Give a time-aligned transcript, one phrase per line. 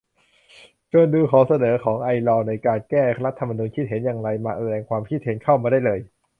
[0.89, 5.99] ชวนดูข้อเสนอของไอลอว์ ในการ แก้รัฐธรรมนูญ คิดเห็นยังไง แสดงความคิดเห็นเข้ามาได้เลย